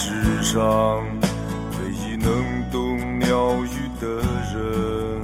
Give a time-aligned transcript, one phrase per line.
[0.00, 1.04] 世上
[1.80, 4.22] 唯一能懂鸟语的
[4.54, 5.20] 人。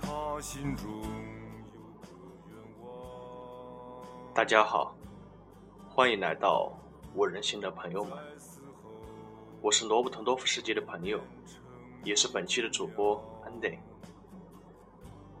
[0.00, 0.86] 他心中。
[4.32, 4.96] 大家好，
[5.88, 6.72] 欢迎来到
[7.14, 8.16] 我人心的朋友们，
[9.60, 11.18] 我是罗伯特·多夫斯基的朋友，
[12.04, 13.76] 也是本期的主播 Andy。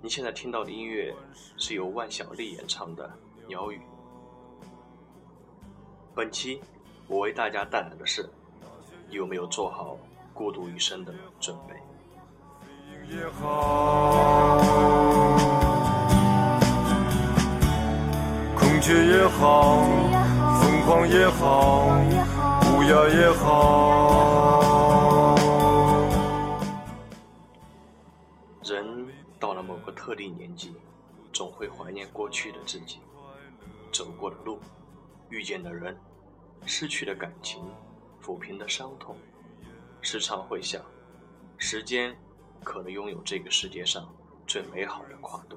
[0.02, 1.14] 你现在听到的音乐
[1.56, 3.08] 是由万晓利演唱的
[3.46, 3.76] 《鸟语》。
[6.16, 6.60] 本期
[7.08, 8.28] 我为大家带来的是：
[9.08, 9.96] 有没有做好
[10.34, 11.74] 孤独一生的准备？
[13.08, 14.58] 也好，
[18.54, 19.80] 孔雀也好，
[20.60, 21.86] 疯狂也好，
[22.76, 24.58] 乌鸦也好。
[28.62, 29.08] 人
[29.40, 30.74] 到了某个特定年纪，
[31.32, 32.98] 总会怀念过去的自己，
[33.90, 34.58] 走过的路，
[35.30, 35.98] 遇见的人，
[36.66, 37.62] 失去的感情，
[38.22, 39.16] 抚平的伤痛，
[40.00, 40.82] 时常会想，
[41.56, 42.16] 时间
[42.62, 44.08] 可能拥有这个世界上
[44.46, 45.56] 最美好的跨度。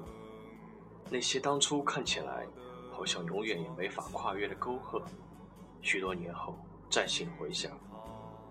[1.10, 2.46] 那些当初看起来
[2.90, 5.02] 好像永远也没法跨越的沟壑，
[5.82, 6.56] 许多年后
[6.90, 7.70] 再行回想，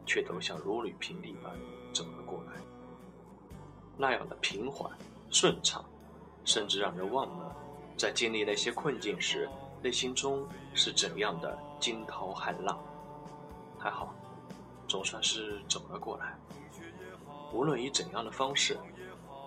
[0.06, 1.52] 却都像如履平地般
[1.94, 2.62] 走了过来。
[3.98, 4.92] 那样的平缓、
[5.30, 5.84] 顺畅，
[6.46, 7.56] 甚至让人忘了，
[7.98, 9.50] 在经历那些困境时，
[9.82, 12.80] 内心中是怎样的惊涛骇浪。
[13.80, 14.14] 还好，
[14.88, 16.36] 总算是走了过来。
[17.52, 18.78] 无论以怎样的方式，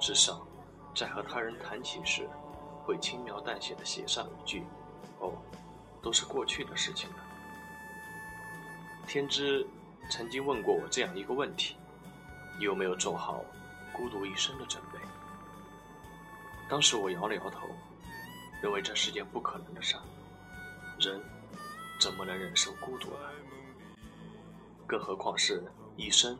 [0.01, 0.47] 至少
[0.95, 2.29] 在和他人谈起时，
[2.85, 4.65] 会轻描淡写的写上一句
[5.21, 5.33] ：“哦，
[6.03, 7.17] 都是过去的事情了。”
[9.07, 9.67] 天之
[10.11, 11.77] 曾经问过我这样一个问题
[12.59, 13.45] ：“你有没有做好？”
[13.95, 14.99] 孤独一生的准备。
[16.69, 17.69] 当时我摇了摇头，
[18.61, 19.95] 认为这是件不可能的事。
[20.99, 21.21] 人
[22.01, 23.97] 怎么能忍受孤独呢？
[24.87, 25.63] 更何况是
[25.97, 26.39] 一生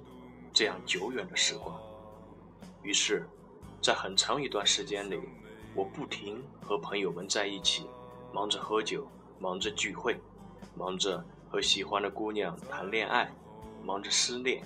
[0.53, 1.81] 这样久远的时光。
[2.83, 3.27] 于是，
[3.81, 5.21] 在很长一段时间里，
[5.75, 7.87] 我不停和朋友们在一起，
[8.33, 9.07] 忙着喝酒，
[9.39, 10.21] 忙着聚会，
[10.77, 13.33] 忙着和喜欢的姑娘谈恋爱，
[13.83, 14.63] 忙着失恋，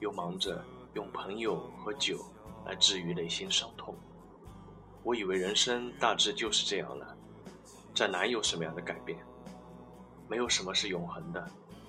[0.00, 0.64] 又忙着。
[0.94, 2.24] 用朋友和酒
[2.64, 3.94] 来治愈内心伤痛。
[5.04, 7.16] 我以为人生大致就是这样了，
[7.98, 9.18] 再难有什么样的改变？
[10.28, 11.44] 没有什么是永恒的，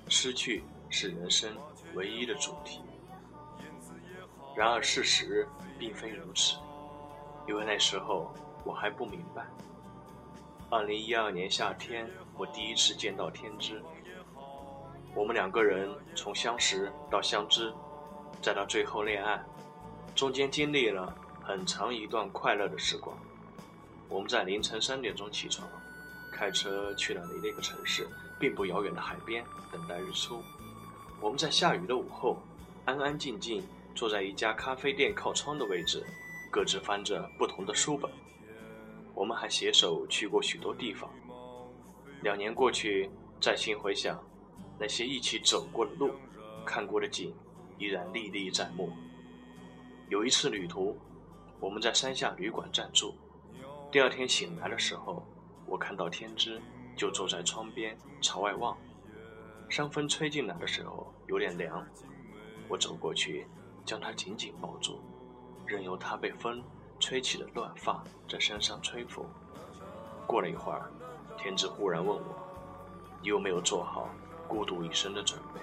[0.08, 1.56] 失去是人生
[1.94, 2.82] 唯一的主题。
[4.56, 6.58] 然而事实并非如此，
[7.48, 8.34] 因为那时候
[8.64, 9.46] 我还不明白。
[10.72, 13.80] 二零一二年夏天，我第一次见到天之，
[15.14, 17.72] 我们两个人从相识到相知。
[18.42, 19.40] 再到最后恋爱，
[20.16, 23.16] 中间经历了很长一段快乐的时光。
[24.08, 25.70] 我们在凌晨三点钟起床，
[26.40, 28.08] 开车去了离那个城市
[28.40, 30.42] 并不遥远的海边等待日出。
[31.20, 32.38] 我们在下雨的午后，
[32.86, 33.62] 安安静静
[33.94, 36.02] 坐在一家咖啡店靠窗的位置，
[36.50, 38.10] 各自翻着不同的书本。
[39.14, 41.10] 我们还携手去过许多地方。
[42.22, 43.10] 两年过去，
[43.42, 44.18] 再心回想，
[44.80, 46.14] 那些一起走过的路，
[46.66, 47.36] 看过的景。
[47.78, 48.92] 依然历历在目。
[50.10, 50.98] 有一次旅途，
[51.62, 53.16] 我们在山下旅馆暂住。
[53.90, 55.26] 第二天醒来的时候，
[55.70, 56.60] 我看到天之
[56.96, 58.76] 就坐在窗边朝外望。
[59.70, 61.86] 山风吹进来的时候有点凉，
[62.68, 63.46] 我走过去
[63.86, 65.00] 将他紧紧抱住，
[65.66, 66.64] 任由他被风
[67.00, 69.28] 吹起的乱发在身上吹拂。
[70.26, 70.90] 过了一会儿，
[71.38, 72.24] 天之忽然问我
[73.22, 74.10] ：“你有没有做好
[74.48, 75.62] 孤独一生的准备？”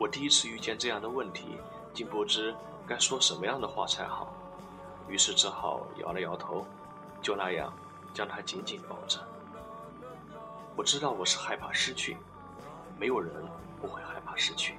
[0.00, 1.58] 我第一次遇见这样的问题，
[1.92, 2.54] 竟不知
[2.86, 4.34] 该说什么样的话才好，
[5.08, 6.66] 于是只好摇了摇头，
[7.20, 7.72] 就那样
[8.14, 9.18] 将他紧紧抱着。
[10.74, 12.16] 我知道我是害怕失去，
[12.98, 13.32] 没有人
[13.80, 14.74] 不会害怕失去。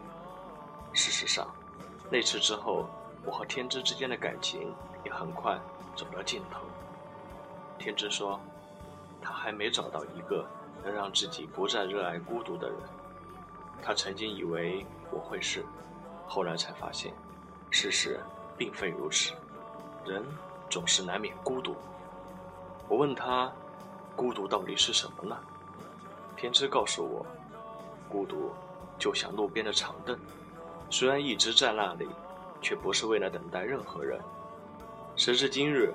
[0.94, 1.48] 事实上，
[2.10, 2.88] 那次之后，
[3.25, 4.74] 我和天之之间的感情
[5.04, 5.60] 也很快
[5.96, 6.62] 走到尽头。
[7.78, 8.40] 天之说，
[9.22, 10.46] 他还没找到一个
[10.84, 12.78] 能让自己不再热爱孤独的人。
[13.81, 15.66] 他曾经以为我会是，
[16.28, 17.13] 后来才发现，
[17.69, 18.19] 事实
[18.58, 19.34] 并非如此。
[20.06, 20.24] 人
[20.69, 21.75] 总是难免孤独。
[22.88, 23.52] 我问他，
[24.16, 25.38] 孤独到底是什么呢？
[26.36, 27.26] 天之告诉我，
[28.10, 28.52] 孤独
[28.98, 30.18] 就像路边的长凳，
[30.90, 32.08] 虽然一直在那里，
[32.62, 34.20] 却不是为了等待任何人。
[35.16, 35.94] 时至今日，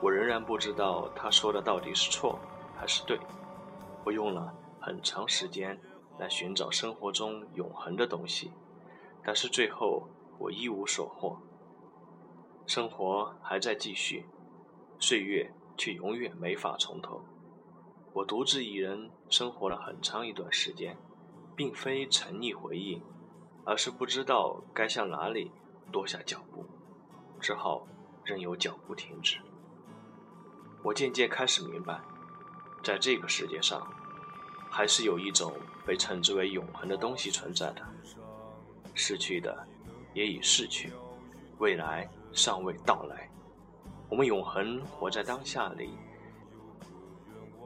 [0.00, 2.38] 我仍然不知道他说的到底是错
[2.76, 3.18] 还是对。
[4.04, 5.78] 我用了很长时间。
[6.18, 8.52] 来寻找生活中永恒的东西，
[9.24, 10.06] 但是最后
[10.38, 11.36] 我一无所获。
[12.66, 14.26] 生活还在继续，
[15.00, 15.50] 岁月
[15.82, 17.20] 却永远没法从头。
[18.12, 20.96] 我独自一人生活了很长一段时间，
[21.56, 23.02] 并非沉溺回忆，
[23.64, 25.50] 而是不知道该向哪里
[25.90, 26.64] 跺下脚步，
[27.40, 27.84] 只好
[28.22, 29.40] 任由脚步停止。
[30.84, 32.00] 我渐渐开始明白，
[32.84, 33.84] 在这个世界上，
[34.70, 35.52] 还是有一种
[35.84, 37.82] 被称之为永恒的东西存在的。
[38.94, 39.66] 逝去的
[40.14, 40.92] 也已逝去，
[41.58, 43.28] 未来尚未到来。
[44.12, 45.88] 我们永恒活在当下里，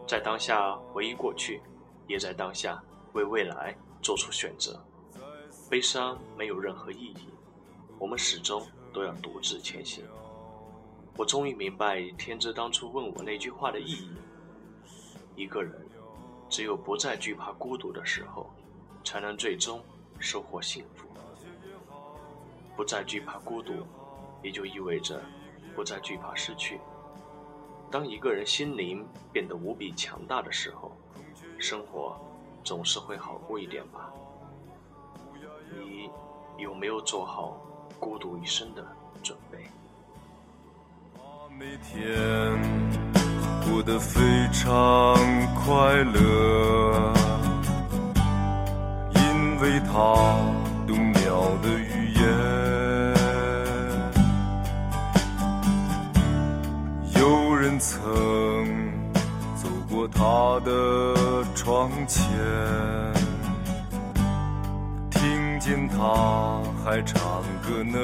[0.07, 1.61] 在当下回忆过去，
[2.07, 2.81] 也在当下
[3.15, 4.81] 为未来做出选择。
[5.69, 7.31] 悲伤没有任何意义，
[7.99, 10.05] 我们始终都要独自前行。
[11.17, 14.11] 我终于明白天之当初问我那句话的意义：
[15.35, 15.85] 一个人
[16.49, 18.49] 只有不再惧怕孤独的时候，
[19.03, 19.83] 才能最终
[20.21, 21.09] 收获幸福。
[22.77, 23.73] 不再惧怕孤独，
[24.45, 25.21] 也就意味着
[25.77, 26.81] 不再惧怕失去。
[27.91, 30.91] 当一个人心灵变得无比强大的时候，
[31.59, 32.19] 生活
[32.65, 34.11] 总是会好过一点吧。
[35.79, 36.11] 你
[36.57, 37.61] 有没有做好
[38.01, 38.85] 孤独一生的
[39.23, 39.59] 准备？
[41.59, 42.59] 每天
[43.69, 44.21] 过得非
[44.53, 45.15] 常
[45.55, 47.13] 快乐，
[49.15, 49.93] 因为他
[50.87, 52.06] 懂鸟的语
[57.79, 58.93] 曾
[59.55, 62.23] 走过他的窗前，
[65.11, 67.99] 听见他还唱歌呢。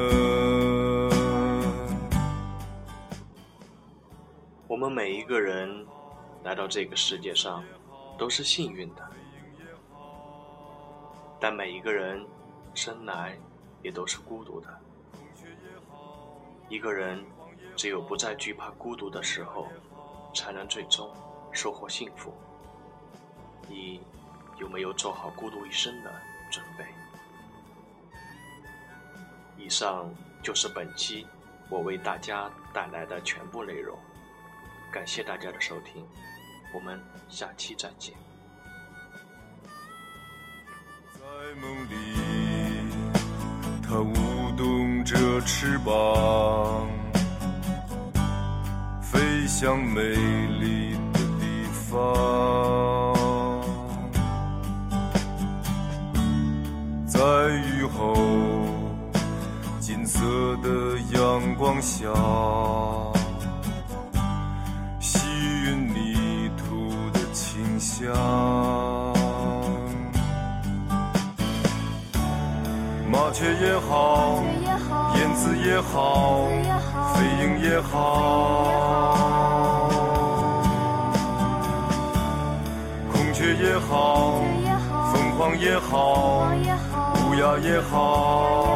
[4.67, 5.87] 我们每一个人
[6.43, 7.65] 来到这个世界上
[8.19, 9.03] 都是幸运的，
[11.41, 12.25] 但每一个人
[12.75, 13.39] 生来
[13.83, 14.69] 也都是孤独的。
[16.69, 17.23] 一个人
[17.77, 19.69] 只有不再惧怕孤独的时候，
[20.35, 21.11] 才能最终
[21.53, 22.33] 收获幸福。
[23.69, 24.01] 你
[24.59, 26.13] 有没有做好孤独一生的
[26.51, 26.85] 准备？
[29.57, 31.27] 以上就是本期
[31.71, 33.99] 我为大家带来的全部内容。
[34.93, 36.07] 感谢大家的收听，
[36.75, 38.15] 我们下期再见。
[41.15, 41.21] 在
[41.61, 41.95] 梦里，
[43.83, 44.15] 它舞
[44.57, 46.89] 动着翅膀，
[49.55, 51.45] 向美丽的地
[51.91, 51.93] 方。
[57.07, 57.21] 在
[57.69, 58.17] 雨后，
[59.79, 60.19] 金色
[60.63, 60.69] 的
[61.13, 62.09] 阳光下。
[64.99, 68.11] 吸吮泥土的清香
[73.11, 74.43] 麻雀也好，
[75.17, 76.49] 燕子也好，
[77.15, 78.01] 飞鹰也好，
[83.55, 84.43] 也好
[85.13, 86.51] 疯狂也好
[87.29, 88.73] 乌鸦也好。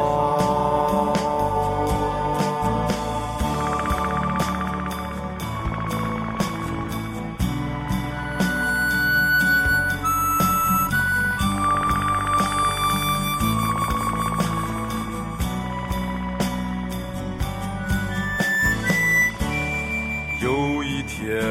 [20.43, 21.43] 有一天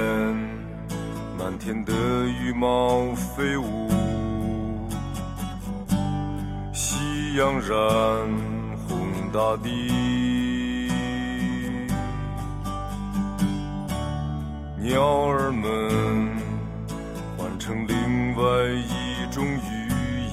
[1.37, 1.93] 满天的
[2.47, 3.89] 羽毛飞舞
[6.73, 7.77] 夕阳染
[8.87, 10.89] 红大地。
[14.79, 15.91] 鸟儿们
[17.37, 19.89] 完成另外一种语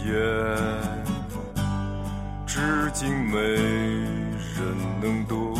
[0.05, 0.13] 言
[2.45, 2.61] 至
[2.93, 5.53] 今没人能懂